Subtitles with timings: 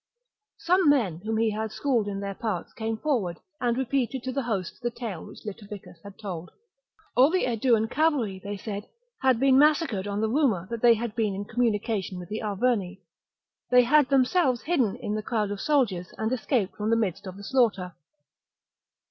[0.57, 4.41] Some men whom he had schooled in their parts came forward, and repeated to the
[4.41, 6.49] host the tale which Litaviccus had told.
[7.15, 8.87] All the Aeduan cavalry, they said,
[9.21, 12.99] had been massacred on the rumour that they had been in communication with the Arverni;
[13.69, 17.37] they had themselves hidden in the crowd of soldiers and escaped from the midst of
[17.37, 17.93] the slaughter.